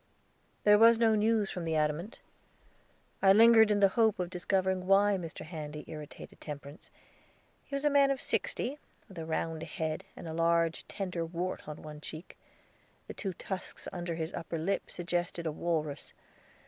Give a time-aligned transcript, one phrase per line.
[0.63, 2.21] There was no news from the Adamant.
[3.21, 5.45] I lingered in the hope of discovering why Mr.
[5.45, 6.89] Handy irritated Temperance.
[7.65, 11.67] He was a man of sixty, with a round head, and a large, tender wart
[11.67, 12.35] on one cheek;
[13.05, 16.13] the two tusks under his upper lip suggested a walrus.